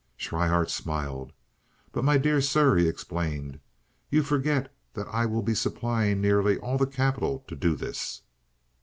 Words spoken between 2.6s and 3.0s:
he